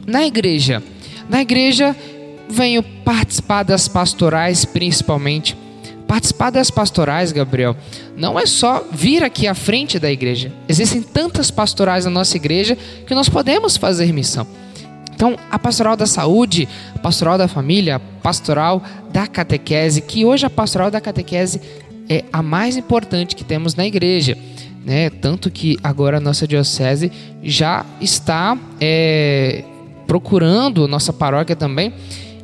na 0.06 0.28
igreja. 0.28 0.84
Na 1.30 1.42
igreja 1.42 1.96
venho 2.50 2.84
participar 2.84 3.64
das 3.64 3.88
pastorais, 3.88 4.66
principalmente 4.66 5.56
Participar 6.08 6.52
das 6.52 6.72
pastorais, 6.72 7.32
Gabriel, 7.32 7.76
não 8.16 8.40
é 8.40 8.46
só 8.46 8.86
vir 8.92 9.24
aqui 9.24 9.46
à 9.46 9.54
frente 9.54 10.00
da 10.00 10.10
igreja. 10.10 10.54
Existem 10.68 11.02
tantas 11.02 11.52
pastorais 11.52 12.06
na 12.06 12.12
nossa 12.12 12.38
igreja 12.38 12.78
que 13.06 13.14
nós 13.14 13.28
podemos 13.28 13.76
fazer 13.76 14.14
missão. 14.14 14.48
Então, 15.14 15.36
a 15.52 15.60
pastoral 15.60 15.98
da 15.98 16.06
saúde, 16.06 16.68
a 16.96 17.00
pastoral 17.00 17.38
da 17.38 17.48
família, 17.48 17.96
a 17.96 18.00
pastoral 18.00 18.82
da 19.12 19.28
catequese, 19.28 20.00
que 20.02 20.24
hoje 20.24 20.46
a 20.46 20.50
pastoral 20.50 20.90
da 20.92 21.02
catequese 21.02 21.60
é 22.08 22.24
a 22.32 22.42
mais 22.42 22.78
importante 22.78 23.36
que 23.36 23.44
temos 23.44 23.76
na 23.76 23.86
igreja. 23.86 24.38
Né? 24.86 25.10
Tanto 25.10 25.52
que 25.52 25.78
agora 25.84 26.18
a 26.18 26.22
nossa 26.22 26.48
diocese 26.48 27.12
já 27.44 27.86
está 28.00 28.58
é, 28.80 29.64
procurando, 30.06 30.88
nossa 30.88 31.12
paróquia 31.12 31.56
também, 31.56 31.94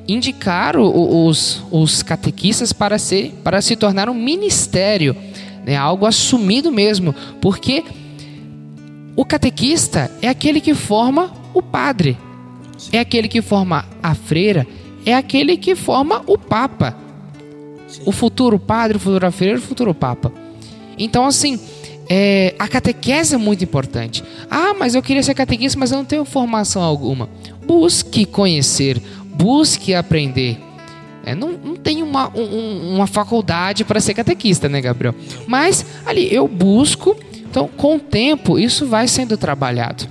indicar 0.07 0.77
os, 0.77 1.63
os 1.71 2.03
catequistas 2.03 2.73
para, 2.73 2.97
ser, 2.97 3.31
para 3.43 3.61
se 3.61 3.75
tornar 3.75 4.09
um 4.09 4.13
ministério, 4.13 5.15
né? 5.65 5.75
algo 5.75 6.05
assumido 6.05 6.71
mesmo, 6.71 7.15
porque 7.41 7.83
o 9.15 9.23
catequista 9.23 10.11
é 10.21 10.27
aquele 10.27 10.59
que 10.59 10.73
forma 10.73 11.31
o 11.53 11.61
padre, 11.61 12.17
é 12.91 12.99
aquele 12.99 13.27
que 13.27 13.41
forma 13.41 13.85
a 14.01 14.13
freira, 14.13 14.67
é 15.05 15.13
aquele 15.13 15.57
que 15.57 15.75
forma 15.75 16.21
o 16.27 16.37
papa. 16.37 16.97
O 18.05 18.11
futuro 18.11 18.57
padre, 18.57 18.97
o 18.97 18.99
futuro 18.99 19.31
freira, 19.31 19.59
o 19.59 19.61
futuro 19.61 19.93
papa. 19.93 20.33
Então, 20.97 21.25
assim, 21.25 21.59
é, 22.09 22.55
a 22.57 22.67
catequese 22.67 23.35
é 23.35 23.37
muito 23.37 23.63
importante. 23.63 24.23
Ah, 24.49 24.73
mas 24.73 24.95
eu 24.95 25.01
queria 25.01 25.21
ser 25.21 25.33
catequista, 25.33 25.79
mas 25.79 25.91
eu 25.91 25.97
não 25.97 26.05
tenho 26.05 26.25
formação 26.25 26.81
alguma. 26.81 27.29
Busque 27.65 28.25
conhecer 28.25 29.01
busque 29.35 29.93
aprender. 29.93 30.59
É, 31.25 31.33
não, 31.33 31.51
não 31.51 31.75
tem 31.75 32.03
uma, 32.03 32.29
um, 32.37 32.95
uma 32.95 33.07
faculdade 33.07 33.85
para 33.85 33.99
ser 33.99 34.13
catequista, 34.13 34.67
né, 34.67 34.81
Gabriel? 34.81 35.15
Mas 35.47 35.85
ali 36.05 36.33
eu 36.33 36.47
busco, 36.47 37.15
então 37.49 37.69
com 37.77 37.95
o 37.95 37.99
tempo 37.99 38.59
isso 38.59 38.85
vai 38.85 39.07
sendo 39.07 39.37
trabalhado. 39.37 40.05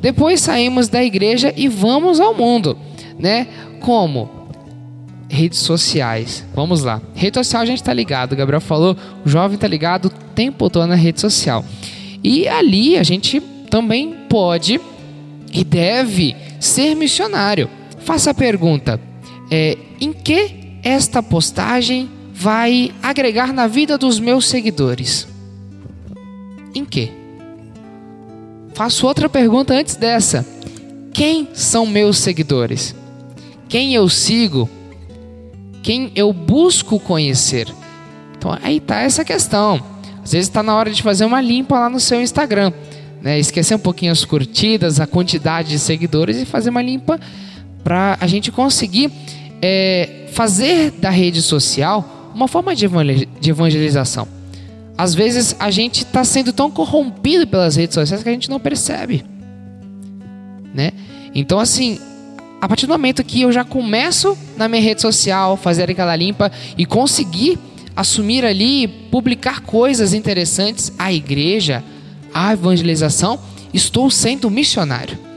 Depois 0.00 0.40
saímos 0.40 0.88
da 0.88 1.02
igreja 1.02 1.52
e 1.56 1.68
vamos 1.68 2.18
ao 2.18 2.34
mundo, 2.34 2.76
né? 3.18 3.46
Como? 3.78 4.28
Redes 5.28 5.60
sociais. 5.60 6.44
Vamos 6.54 6.82
lá. 6.82 7.00
Rede 7.14 7.36
social 7.36 7.62
a 7.62 7.66
gente 7.66 7.82
tá 7.82 7.92
ligado, 7.92 8.32
o 8.32 8.36
Gabriel 8.36 8.60
falou, 8.60 8.96
o 9.24 9.28
jovem 9.28 9.56
tá 9.56 9.68
ligado 9.68 10.06
o 10.06 10.10
tempo 10.10 10.68
todo 10.68 10.88
na 10.88 10.96
rede 10.96 11.20
social. 11.20 11.64
E 12.22 12.48
ali 12.48 12.98
a 12.98 13.02
gente 13.04 13.40
também 13.70 14.12
pode 14.28 14.80
e 15.52 15.62
deve 15.62 16.34
ser 16.58 16.96
missionário. 16.96 17.68
Faça 18.04 18.30
a 18.30 18.34
pergunta: 18.34 19.00
é, 19.50 19.76
em 20.00 20.12
que 20.12 20.78
esta 20.82 21.22
postagem 21.22 22.10
vai 22.32 22.92
agregar 23.02 23.52
na 23.52 23.66
vida 23.66 23.96
dos 23.96 24.18
meus 24.18 24.46
seguidores? 24.46 25.28
Em 26.74 26.84
que? 26.84 27.10
Faço 28.74 29.06
outra 29.06 29.28
pergunta 29.28 29.74
antes 29.74 29.96
dessa: 29.96 30.46
quem 31.12 31.48
são 31.52 31.86
meus 31.86 32.18
seguidores? 32.18 32.94
Quem 33.68 33.94
eu 33.94 34.08
sigo? 34.08 34.68
Quem 35.82 36.12
eu 36.14 36.32
busco 36.32 36.98
conhecer? 36.98 37.68
Então 38.36 38.56
aí 38.62 38.78
está 38.78 39.00
essa 39.00 39.24
questão. 39.24 39.80
Às 40.22 40.32
vezes 40.32 40.48
está 40.48 40.62
na 40.62 40.74
hora 40.74 40.90
de 40.90 41.02
fazer 41.02 41.24
uma 41.24 41.40
limpa 41.40 41.78
lá 41.78 41.88
no 41.88 41.98
seu 41.98 42.20
Instagram. 42.20 42.72
Né? 43.20 43.38
Esquecer 43.38 43.74
um 43.74 43.78
pouquinho 43.78 44.12
as 44.12 44.24
curtidas, 44.24 45.00
a 45.00 45.06
quantidade 45.06 45.70
de 45.70 45.78
seguidores 45.78 46.36
e 46.36 46.44
fazer 46.44 46.70
uma 46.70 46.82
limpa 46.82 47.20
para 47.82 48.16
a 48.20 48.26
gente 48.26 48.50
conseguir 48.50 49.10
é, 49.60 50.26
fazer 50.32 50.90
da 50.92 51.10
rede 51.10 51.42
social 51.42 52.32
uma 52.34 52.48
forma 52.48 52.74
de 52.74 52.86
evangelização. 53.50 54.26
Às 54.96 55.14
vezes 55.14 55.56
a 55.58 55.70
gente 55.70 56.04
está 56.04 56.24
sendo 56.24 56.52
tão 56.52 56.70
corrompido 56.70 57.46
pelas 57.46 57.76
redes 57.76 57.94
sociais 57.94 58.22
que 58.22 58.28
a 58.28 58.32
gente 58.32 58.50
não 58.50 58.60
percebe, 58.60 59.24
né? 60.74 60.92
Então 61.34 61.58
assim, 61.58 61.98
a 62.60 62.68
partir 62.68 62.86
do 62.86 62.92
momento 62.92 63.24
que 63.24 63.42
eu 63.42 63.52
já 63.52 63.64
começo 63.64 64.36
na 64.56 64.68
minha 64.68 64.82
rede 64.82 65.00
social 65.00 65.56
fazer 65.56 65.90
aquela 65.90 66.14
limpa 66.14 66.50
e 66.76 66.86
conseguir 66.86 67.58
assumir 67.94 68.44
ali, 68.44 68.88
publicar 68.88 69.60
coisas 69.60 70.14
interessantes 70.14 70.92
à 70.98 71.12
igreja, 71.12 71.84
à 72.32 72.52
evangelização, 72.52 73.38
estou 73.72 74.10
sendo 74.10 74.50
missionário. 74.50 75.31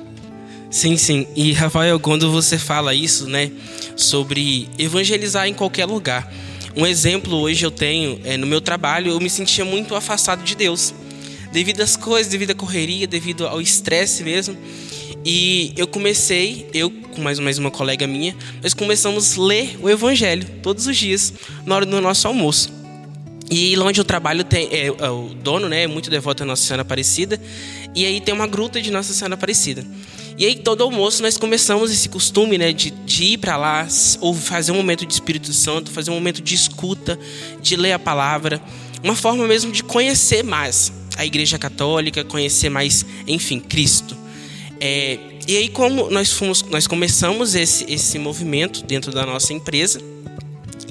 Sim, 0.75 0.97
sim. 0.97 1.25
E 1.37 1.53
Rafael, 1.53 1.97
quando 2.01 2.29
você 2.29 2.57
fala 2.57 2.93
isso, 2.93 3.27
né, 3.27 3.49
sobre 3.95 4.67
evangelizar 4.77 5.47
em 5.47 5.53
qualquer 5.53 5.85
lugar. 5.85 6.29
Um 6.75 6.85
exemplo 6.85 7.37
hoje 7.37 7.65
eu 7.65 7.71
tenho, 7.71 8.19
é, 8.25 8.35
no 8.35 8.45
meu 8.45 8.59
trabalho, 8.59 9.09
eu 9.09 9.19
me 9.21 9.29
sentia 9.29 9.63
muito 9.63 9.95
afastado 9.95 10.43
de 10.43 10.53
Deus. 10.53 10.93
Devido 11.53 11.79
às 11.79 11.95
coisas, 11.95 12.29
devido 12.29 12.51
à 12.51 12.55
correria, 12.55 13.07
devido 13.07 13.47
ao 13.47 13.61
estresse 13.61 14.21
mesmo. 14.21 14.57
E 15.23 15.73
eu 15.77 15.87
comecei, 15.87 16.69
eu 16.73 16.91
com 16.91 17.21
mais, 17.21 17.39
mais 17.39 17.57
uma 17.57 17.71
colega 17.71 18.05
minha, 18.05 18.35
nós 18.61 18.73
começamos 18.73 19.39
a 19.39 19.41
ler 19.41 19.77
o 19.81 19.89
Evangelho 19.89 20.45
todos 20.61 20.87
os 20.87 20.97
dias, 20.97 21.33
na 21.65 21.73
hora 21.73 21.85
do 21.85 22.01
nosso 22.01 22.27
almoço. 22.27 22.69
E 23.49 23.77
lá 23.77 23.85
onde 23.85 24.01
eu 24.01 24.05
trabalho, 24.05 24.43
tem, 24.43 24.67
é, 24.73 24.87
é, 24.87 25.09
o 25.09 25.29
dono 25.41 25.69
né, 25.69 25.83
é 25.83 25.87
muito 25.87 26.09
devoto 26.09 26.43
a 26.43 26.45
Nossa 26.45 26.63
Senhora 26.63 26.81
Aparecida. 26.81 27.39
E 27.95 28.05
aí 28.05 28.19
tem 28.19 28.33
uma 28.33 28.45
gruta 28.45 28.81
de 28.81 28.91
Nossa 28.91 29.13
Senhora 29.13 29.35
Aparecida. 29.35 29.85
E 30.37 30.45
aí, 30.45 30.55
todo 30.55 30.83
almoço, 30.83 31.21
nós 31.21 31.37
começamos 31.37 31.91
esse 31.91 32.09
costume, 32.09 32.57
né, 32.57 32.73
de, 32.73 32.91
de 32.91 33.23
ir 33.23 33.37
para 33.37 33.55
lá, 33.55 33.87
ou 34.19 34.33
fazer 34.33 34.73
um 34.73 34.75
momento 34.75 35.05
de 35.05 35.13
Espírito 35.13 35.53
Santo, 35.53 35.89
fazer 35.89 36.11
um 36.11 36.15
momento 36.15 36.41
de 36.41 36.53
escuta, 36.53 37.17
de 37.61 37.77
ler 37.77 37.93
a 37.93 37.99
palavra. 37.99 38.61
Uma 39.01 39.15
forma 39.15 39.47
mesmo 39.47 39.71
de 39.71 39.81
conhecer 39.81 40.43
mais 40.43 40.91
a 41.17 41.25
Igreja 41.25 41.57
Católica, 41.57 42.23
conhecer 42.25 42.69
mais, 42.69 43.05
enfim, 43.25 43.61
Cristo. 43.61 44.17
É, 44.81 45.17
e 45.47 45.55
aí, 45.55 45.69
como 45.69 46.09
nós, 46.09 46.33
fomos, 46.33 46.63
nós 46.63 46.85
começamos 46.85 47.55
esse, 47.55 47.85
esse 47.89 48.19
movimento 48.19 48.83
dentro 48.83 49.13
da 49.13 49.25
nossa 49.25 49.53
empresa, 49.53 50.01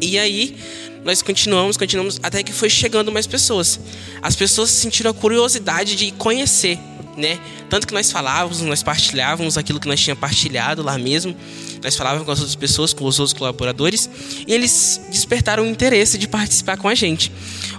e 0.01 0.19
aí 0.19 0.57
nós 1.05 1.21
continuamos, 1.21 1.77
continuamos, 1.77 2.19
até 2.23 2.43
que 2.43 2.53
foi 2.53 2.71
chegando 2.71 3.13
mais 3.13 3.27
pessoas. 3.27 3.79
As 4.23 4.35
pessoas 4.35 4.71
sentiram 4.71 5.11
a 5.11 5.15
curiosidade 5.15 5.97
de 5.97 6.13
conhecer 6.13 6.79
né? 7.17 7.39
Tanto 7.69 7.87
que 7.87 7.95
nós 7.95 8.11
falávamos, 8.11 8.61
nós 8.63 8.83
partilhávamos 8.83 9.57
aquilo 9.57 9.81
que 9.81 9.89
nós 9.89 10.01
tínhamos 10.01 10.21
partilhado 10.21 10.83
lá 10.83 10.99
mesmo. 10.99 11.35
Nós 11.83 11.97
falávamos 11.97 12.25
com 12.25 12.33
as 12.33 12.39
outras 12.39 12.57
pessoas, 12.57 12.93
com 12.93 13.05
os 13.05 13.19
outros 13.19 13.37
colaboradores, 13.37 14.09
e 14.47 14.53
eles 14.53 15.01
despertaram 15.11 15.65
o 15.65 15.67
interesse 15.67 16.17
de 16.17 16.27
participar 16.27 16.77
com 16.77 16.89
a 16.89 16.95
gente. 16.95 17.31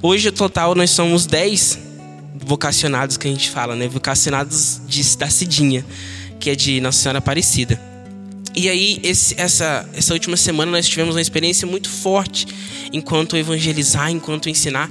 Hoje, 0.01 0.25
no 0.27 0.31
total, 0.31 0.75
nós 0.75 0.91
somos 0.91 1.25
10 1.25 1.79
vocacionados 2.35 3.17
que 3.17 3.27
a 3.27 3.31
gente 3.31 3.49
fala, 3.49 3.75
né? 3.75 3.87
Vocacionados 3.87 4.81
de, 4.87 5.17
da 5.17 5.29
Cidinha, 5.29 5.85
que 6.39 6.49
é 6.49 6.55
de 6.55 6.79
Nossa 6.79 6.99
Senhora 6.99 7.19
Aparecida. 7.19 7.81
E 8.55 8.69
aí, 8.69 8.99
esse, 9.03 9.39
essa, 9.39 9.87
essa 9.93 10.13
última 10.13 10.37
semana, 10.37 10.71
nós 10.71 10.87
tivemos 10.87 11.15
uma 11.15 11.21
experiência 11.21 11.67
muito 11.67 11.89
forte 11.89 12.47
enquanto 12.93 13.35
evangelizar, 13.35 14.11
enquanto 14.11 14.49
ensinar 14.49 14.89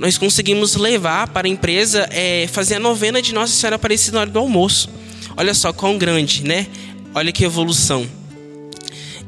nós 0.00 0.16
conseguimos 0.16 0.76
levar 0.76 1.28
para 1.28 1.46
a 1.46 1.50
empresa 1.50 2.08
é, 2.10 2.48
fazer 2.50 2.76
a 2.76 2.80
novena 2.80 3.20
de 3.20 3.34
Nossa 3.34 3.52
Senhora 3.52 3.76
Aparecida 3.76 4.14
na 4.14 4.22
hora 4.22 4.30
do 4.30 4.38
almoço. 4.38 4.88
Olha 5.36 5.52
só 5.52 5.72
quão 5.74 5.98
grande, 5.98 6.42
né? 6.42 6.66
Olha 7.14 7.30
que 7.30 7.44
evolução. 7.44 8.08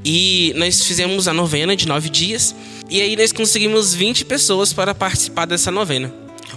E 0.02 0.52
nós 0.56 0.82
fizemos 0.82 1.28
a 1.28 1.34
novena 1.34 1.76
de 1.76 1.86
nove 1.86 2.08
dias. 2.08 2.54
E 2.88 3.02
aí 3.02 3.14
nós 3.16 3.32
conseguimos 3.32 3.94
20 3.94 4.24
pessoas 4.24 4.72
para 4.72 4.94
participar 4.94 5.44
dessa 5.44 5.70
novena. 5.70 6.12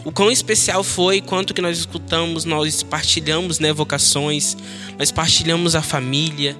o 0.05 0.11
quão 0.11 0.31
especial 0.31 0.83
foi, 0.83 1.19
quanto 1.19 1.53
que 1.53 1.61
nós 1.61 1.77
escutamos, 1.79 2.45
nós 2.45 2.83
partilhamos 2.83 3.59
né, 3.59 3.73
vocações, 3.73 4.55
nós 4.97 5.11
partilhamos 5.11 5.75
a 5.75 5.81
família, 5.81 6.55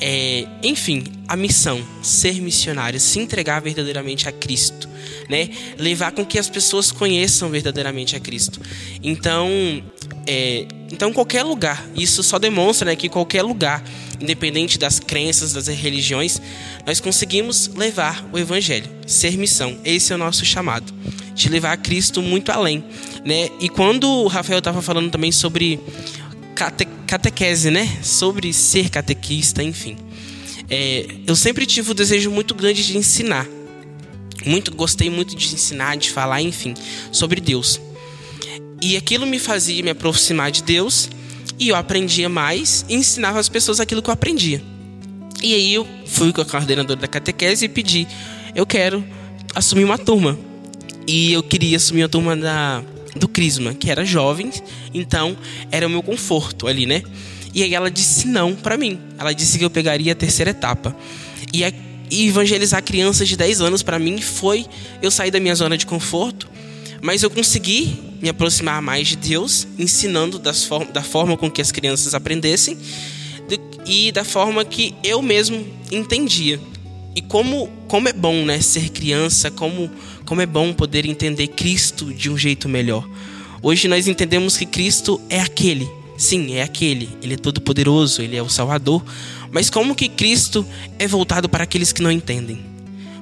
é, 0.00 0.46
enfim, 0.62 1.04
a 1.26 1.36
missão, 1.36 1.80
ser 2.02 2.40
missionário, 2.40 2.98
se 2.98 3.18
entregar 3.18 3.60
verdadeiramente 3.60 4.28
a 4.28 4.32
Cristo, 4.32 4.87
né? 5.28 5.50
Levar 5.78 6.12
com 6.12 6.24
que 6.24 6.38
as 6.38 6.48
pessoas 6.48 6.90
conheçam 6.90 7.48
verdadeiramente 7.50 8.16
a 8.16 8.20
Cristo. 8.20 8.60
Então, 9.02 9.48
é, 10.26 10.66
então 10.90 11.12
qualquer 11.12 11.42
lugar, 11.42 11.86
isso 11.94 12.22
só 12.22 12.38
demonstra 12.38 12.90
né, 12.90 12.96
que 12.96 13.08
qualquer 13.08 13.42
lugar, 13.42 13.82
independente 14.20 14.78
das 14.78 14.98
crenças, 14.98 15.52
das 15.52 15.66
religiões, 15.68 16.40
nós 16.86 17.00
conseguimos 17.00 17.68
levar 17.74 18.26
o 18.32 18.38
Evangelho, 18.38 18.88
ser 19.06 19.36
missão. 19.36 19.78
Esse 19.84 20.12
é 20.12 20.16
o 20.16 20.18
nosso 20.18 20.44
chamado, 20.44 20.92
de 21.34 21.48
levar 21.48 21.72
a 21.72 21.76
Cristo 21.76 22.22
muito 22.22 22.50
além, 22.50 22.84
né? 23.24 23.48
E 23.60 23.68
quando 23.68 24.08
o 24.08 24.26
Rafael 24.26 24.58
estava 24.58 24.82
falando 24.82 25.10
também 25.10 25.32
sobre 25.32 25.78
cate 26.54 26.86
catequese, 27.06 27.70
né? 27.70 27.98
Sobre 28.02 28.52
ser 28.52 28.90
catequista, 28.90 29.62
enfim. 29.62 29.96
É, 30.68 31.06
eu 31.26 31.34
sempre 31.34 31.64
tive 31.64 31.90
o 31.90 31.94
desejo 31.94 32.30
muito 32.30 32.54
grande 32.54 32.84
de 32.84 32.98
ensinar. 32.98 33.46
Muito 34.44 34.74
gostei 34.74 35.10
muito 35.10 35.34
de 35.36 35.54
ensinar, 35.54 35.96
de 35.96 36.10
falar, 36.10 36.40
enfim, 36.42 36.74
sobre 37.10 37.40
Deus. 37.40 37.80
E 38.80 38.96
aquilo 38.96 39.26
me 39.26 39.38
fazia 39.38 39.82
me 39.82 39.90
aproximar 39.90 40.50
de 40.50 40.62
Deus 40.62 41.10
e 41.58 41.68
eu 41.68 41.76
aprendia 41.76 42.28
mais 42.28 42.84
e 42.88 42.94
ensinava 42.94 43.38
as 43.40 43.48
pessoas 43.48 43.80
aquilo 43.80 44.02
que 44.02 44.08
eu 44.08 44.14
aprendia. 44.14 44.62
E 45.42 45.54
aí 45.54 45.74
eu 45.74 45.86
fui 46.06 46.32
com 46.32 46.40
a 46.40 46.44
coordenadora 46.44 47.00
da 47.00 47.08
catequese 47.08 47.64
e 47.64 47.68
pedi: 47.68 48.06
eu 48.54 48.66
quero 48.66 49.04
assumir 49.54 49.84
uma 49.84 49.98
turma. 49.98 50.38
E 51.06 51.32
eu 51.32 51.42
queria 51.42 51.76
assumir 51.76 52.02
a 52.02 52.08
turma 52.08 52.36
da 52.36 52.82
do 53.16 53.26
Crisma, 53.26 53.74
que 53.74 53.90
era 53.90 54.04
jovem, 54.04 54.50
então 54.94 55.36
era 55.72 55.86
o 55.86 55.90
meu 55.90 56.02
conforto 56.02 56.68
ali, 56.68 56.86
né? 56.86 57.02
E 57.54 57.62
aí 57.62 57.74
ela 57.74 57.90
disse 57.90 58.28
não 58.28 58.54
para 58.54 58.76
mim. 58.76 58.98
Ela 59.18 59.32
disse 59.32 59.58
que 59.58 59.64
eu 59.64 59.70
pegaria 59.70 60.12
a 60.12 60.14
terceira 60.14 60.50
etapa. 60.50 60.94
E, 61.52 61.64
a, 61.64 61.72
e 62.10 62.28
evangelizar 62.28 62.82
crianças 62.82 63.28
de 63.28 63.36
10 63.36 63.60
anos 63.60 63.82
para 63.82 63.98
mim 63.98 64.20
foi 64.20 64.66
eu 65.02 65.10
sair 65.10 65.30
da 65.30 65.40
minha 65.40 65.54
zona 65.54 65.76
de 65.76 65.86
conforto, 65.86 66.48
mas 67.00 67.22
eu 67.22 67.30
consegui 67.30 67.98
me 68.20 68.28
aproximar 68.28 68.82
mais 68.82 69.08
de 69.08 69.16
Deus, 69.16 69.66
ensinando 69.78 70.40
form 70.54 70.90
da 70.90 71.02
forma 71.02 71.36
com 71.36 71.50
que 71.50 71.60
as 71.60 71.70
crianças 71.70 72.14
aprendessem 72.14 72.76
de, 73.48 73.60
e 73.86 74.12
da 74.12 74.24
forma 74.24 74.64
que 74.64 74.94
eu 75.04 75.22
mesmo 75.22 75.66
entendia. 75.90 76.60
E 77.14 77.22
como, 77.22 77.68
como 77.88 78.08
é 78.08 78.12
bom 78.12 78.44
né, 78.44 78.60
ser 78.60 78.90
criança, 78.90 79.50
como 79.50 79.90
como 80.28 80.42
é 80.42 80.46
bom 80.46 80.74
poder 80.74 81.06
entender 81.06 81.48
Cristo 81.48 82.12
de 82.12 82.28
um 82.28 82.36
jeito 82.36 82.68
melhor. 82.68 83.08
Hoje 83.62 83.88
nós 83.88 84.06
entendemos 84.06 84.58
que 84.58 84.66
Cristo 84.66 85.18
é 85.30 85.40
aquele, 85.40 85.88
sim, 86.18 86.52
é 86.52 86.62
aquele. 86.62 87.08
Ele 87.22 87.32
é 87.32 87.36
todo 87.38 87.62
poderoso, 87.62 88.20
ele 88.20 88.36
é 88.36 88.42
o 88.42 88.48
Salvador. 88.48 89.02
Mas 89.50 89.70
como 89.70 89.94
que 89.94 90.08
Cristo 90.08 90.66
é 90.98 91.06
voltado 91.06 91.48
para 91.48 91.64
aqueles 91.64 91.92
que 91.92 92.02
não 92.02 92.12
entendem? 92.12 92.60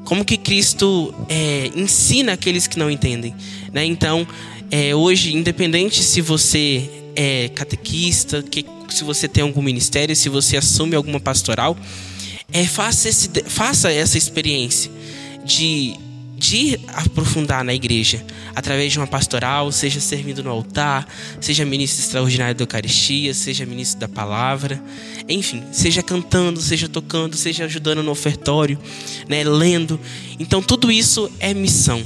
Como 0.04 0.24
que 0.24 0.36
Cristo 0.36 1.14
é, 1.28 1.70
ensina 1.74 2.32
aqueles 2.32 2.66
que 2.66 2.78
não 2.78 2.90
entendem? 2.90 3.34
Né? 3.72 3.84
Então, 3.84 4.26
é, 4.70 4.94
hoje, 4.94 5.34
independente 5.36 6.02
se 6.02 6.20
você 6.20 6.88
é 7.14 7.48
catequista, 7.48 8.42
que, 8.42 8.64
se 8.88 9.02
você 9.02 9.26
tem 9.26 9.42
algum 9.42 9.62
ministério, 9.62 10.14
se 10.14 10.28
você 10.28 10.56
assume 10.56 10.94
alguma 10.94 11.18
pastoral, 11.18 11.76
é, 12.52 12.64
faça, 12.64 13.08
esse, 13.08 13.28
faça 13.46 13.90
essa 13.90 14.16
experiência 14.16 14.90
de 15.44 15.96
de 16.48 16.78
aprofundar 16.94 17.64
na 17.64 17.74
igreja, 17.74 18.24
através 18.54 18.92
de 18.92 18.98
uma 18.98 19.06
pastoral, 19.06 19.72
seja 19.72 19.98
servindo 19.98 20.44
no 20.44 20.50
altar, 20.50 21.04
seja 21.40 21.64
ministro 21.64 22.04
extraordinário 22.04 22.54
da 22.54 22.62
Eucaristia, 22.62 23.34
seja 23.34 23.66
ministro 23.66 23.98
da 23.98 24.06
palavra, 24.06 24.80
enfim, 25.28 25.64
seja 25.72 26.04
cantando, 26.04 26.60
seja 26.60 26.88
tocando, 26.88 27.36
seja 27.36 27.64
ajudando 27.64 28.00
no 28.00 28.12
ofertório, 28.12 28.78
né, 29.28 29.42
lendo. 29.42 29.98
Então 30.38 30.62
tudo 30.62 30.92
isso 30.92 31.28
é 31.40 31.52
missão. 31.52 32.00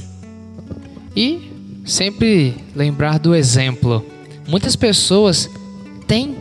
E 1.15 1.51
sempre 1.85 2.55
lembrar 2.75 3.19
do 3.19 3.35
exemplo. 3.35 4.03
Muitas 4.47 4.75
pessoas 4.75 5.47
têm 6.07 6.35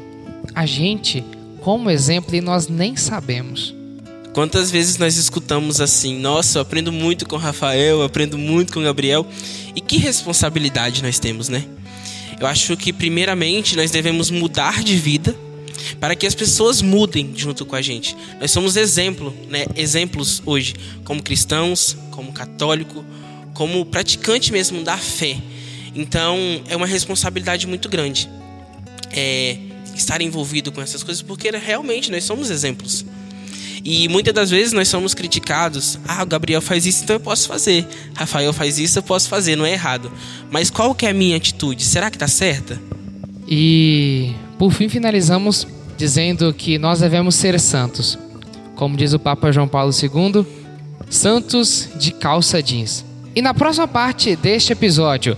a 0.55 0.65
gente 0.65 1.23
como 1.61 1.91
exemplo 1.91 2.35
e 2.35 2.41
nós 2.41 2.67
nem 2.67 2.97
sabemos. 2.97 3.75
Quantas 4.33 4.71
vezes 4.71 4.97
nós 4.99 5.17
escutamos 5.17 5.81
assim: 5.81 6.19
Nossa, 6.19 6.59
eu 6.59 6.63
aprendo 6.63 6.93
muito 6.93 7.27
com 7.27 7.37
Rafael, 7.37 7.99
eu 7.99 8.03
aprendo 8.03 8.39
muito 8.39 8.73
com 8.73 8.83
Gabriel. 8.83 9.27
E 9.75 9.81
que 9.81 9.97
responsabilidade 9.97 11.03
nós 11.03 11.19
temos, 11.19 11.49
né? 11.49 11.65
Eu 12.41 12.47
acho 12.47 12.77
que, 12.77 12.93
primeiramente, 12.93 13.77
nós 13.77 13.91
devemos 13.91 14.31
mudar 14.31 14.83
de 14.83 14.97
vida 14.97 15.37
para 15.99 16.15
que 16.15 16.27
as 16.27 16.35
pessoas 16.35 16.81
mudem 16.81 17.33
junto 17.37 17.67
com 17.67 17.77
a 17.77 17.83
gente. 17.83 18.17
Nós 18.41 18.51
somos 18.51 18.77
exemplo, 18.77 19.35
né? 19.49 19.67
exemplos 19.77 20.43
hoje, 20.47 20.75
como 21.05 21.23
cristãos, 21.23 21.97
como 22.11 22.33
católico, 22.33 23.05
como 23.53 23.85
praticante 23.85 24.53
mesmo 24.53 24.83
da 24.83 24.97
fé. 24.97 25.37
Então, 25.95 26.39
é 26.69 26.77
uma 26.77 26.87
responsabilidade 26.87 27.67
muito 27.67 27.89
grande 27.89 28.29
é, 29.13 29.59
estar 29.95 30.21
envolvido 30.21 30.73
com 30.73 30.81
essas 30.81 31.03
coisas, 31.03 31.23
porque 31.23 31.51
realmente 31.51 32.11
nós 32.11 32.25
somos 32.25 32.51
exemplos. 32.51 33.05
E 33.85 34.09
muitas 34.09 34.35
das 34.35 34.51
vezes 34.51 34.73
nós 34.73 34.89
somos 34.89 35.15
criticados. 35.15 35.99
Ah, 36.07 36.23
o 36.23 36.27
Gabriel 36.27 36.61
faz 36.61 36.87
isso, 36.87 37.05
então 37.05 37.17
eu 37.17 37.21
posso 37.21 37.49
fazer. 37.49 37.87
Rafael 38.15 38.53
faz 38.53 38.79
isso, 38.79 38.99
eu 38.99 39.03
posso 39.03 39.29
fazer, 39.29 39.57
não 39.57 39.65
é 39.65 39.73
errado. 39.73 40.11
Mas 40.51 40.71
qual 40.71 40.95
que 40.95 41.07
é 41.07 41.11
a 41.11 41.15
minha 41.15 41.37
atitude? 41.37 41.83
Será 41.83 42.11
que 42.11 42.17
está 42.17 42.29
certa? 42.29 42.81
E 43.49 44.35
por 44.59 44.73
fim 44.73 44.89
finalizamos 44.89 45.67
dizendo 45.97 46.53
que 46.53 46.79
nós 46.79 47.01
devemos 47.01 47.35
ser 47.35 47.59
santos. 47.59 48.19
Como 48.77 48.97
diz 48.97 49.13
o 49.13 49.19
Papa 49.19 49.53
João 49.53 49.69
Paulo 49.69 49.93
II, 49.93 50.47
santos 51.09 51.89
de 51.97 52.13
calça 52.13 52.63
jeans. 52.63 53.05
E 53.35 53.43
na 53.43 53.53
próxima 53.55 53.87
parte 53.89 54.37
deste 54.37 54.73
episódio, 54.73 55.37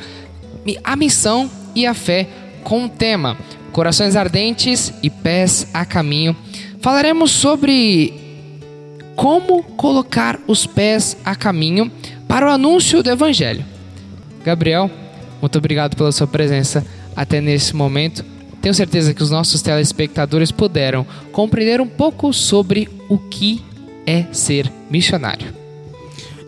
a 0.85 0.97
missão 0.97 1.51
e 1.75 1.87
a 1.87 1.95
fé 1.95 2.29
com 2.63 2.85
o 2.85 2.89
tema 2.89 3.37
Corações 3.73 4.17
ardentes 4.17 4.93
e 5.03 5.09
pés 5.09 5.67
a 5.73 5.87
caminho. 5.87 6.37
Falaremos 6.83 7.31
sobre 7.31 8.22
como 9.17 9.63
colocar 9.63 10.39
os 10.47 10.67
pés 10.67 11.17
a 11.25 11.35
caminho 11.35 11.91
para 12.27 12.47
o 12.47 12.51
anúncio 12.51 13.03
do 13.03 13.11
Evangelho. 13.11 13.65
Gabriel, 14.45 14.91
muito 15.41 15.59
obrigado 15.59 15.97
pela 15.97 16.13
sua 16.13 16.27
presença 16.27 16.85
até 17.15 17.41
nesse 17.41 17.75
momento. 17.75 18.25
Tenho 18.61 18.75
certeza 18.75 19.13
que 19.13 19.23
os 19.23 19.31
nossos 19.31 19.61
telespectadores 19.61 20.53
puderam 20.53 21.07
compreender 21.33 21.81
um 21.81 21.89
pouco 21.89 22.33
sobre 22.33 22.89
o 23.09 23.19
que 23.19 23.63
é 24.07 24.25
ser 24.33 24.71
missionário. 24.89 25.53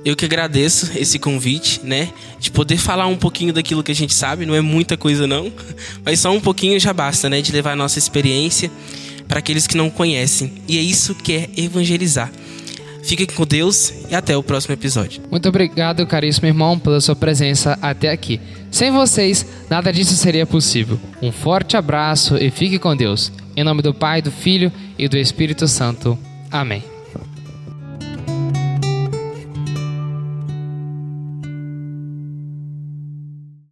Eu 0.05 0.14
que 0.14 0.24
agradeço 0.24 0.90
esse 0.96 1.18
convite, 1.18 1.81
né? 1.83 2.11
De 2.38 2.50
poder 2.50 2.77
falar 2.77 3.07
um 3.07 3.16
pouquinho 3.16 3.53
daquilo 3.53 3.83
que 3.83 3.90
a 3.90 3.94
gente 3.94 4.12
sabe, 4.12 4.44
não 4.44 4.55
é 4.55 4.61
muita 4.61 4.96
coisa 4.96 5.27
não, 5.27 5.50
mas 6.05 6.20
só 6.20 6.31
um 6.31 6.40
pouquinho 6.40 6.79
já 6.79 6.92
basta, 6.92 7.29
né? 7.29 7.40
De 7.40 7.50
levar 7.50 7.72
a 7.72 7.77
nossa 7.77 7.98
experiência 7.98 8.70
para 9.27 9.38
aqueles 9.38 9.66
que 9.66 9.77
não 9.77 9.88
conhecem. 9.88 10.53
E 10.68 10.79
é 10.79 10.83
isso 10.83 11.14
que 11.14 11.33
é 11.33 11.50
evangelizar. 11.57 12.31
Fiquem 13.04 13.26
com 13.26 13.44
Deus 13.44 13.92
e 14.10 14.14
até 14.14 14.36
o 14.36 14.42
próximo 14.42 14.74
episódio. 14.74 15.22
Muito 15.30 15.48
obrigado, 15.48 16.06
caríssimo 16.06 16.46
irmão, 16.46 16.78
pela 16.78 17.00
sua 17.00 17.14
presença 17.14 17.78
até 17.82 18.10
aqui. 18.10 18.40
Sem 18.70 18.90
vocês, 18.90 19.46
nada 19.68 19.92
disso 19.92 20.14
seria 20.14 20.46
possível. 20.46 20.98
Um 21.20 21.30
forte 21.30 21.76
abraço 21.76 22.36
e 22.36 22.50
fique 22.50 22.78
com 22.78 22.96
Deus. 22.96 23.30
Em 23.56 23.62
nome 23.62 23.82
do 23.82 23.92
Pai, 23.92 24.22
do 24.22 24.30
Filho 24.30 24.72
e 24.98 25.06
do 25.06 25.18
Espírito 25.18 25.68
Santo. 25.68 26.18
Amém. 26.50 26.93